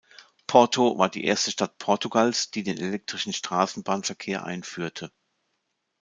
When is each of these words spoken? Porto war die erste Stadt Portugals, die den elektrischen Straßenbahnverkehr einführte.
Porto 0.47 0.97
war 0.97 1.09
die 1.09 1.25
erste 1.25 1.51
Stadt 1.51 1.77
Portugals, 1.77 2.49
die 2.49 2.63
den 2.63 2.79
elektrischen 2.79 3.33
Straßenbahnverkehr 3.33 4.43
einführte. 4.43 5.11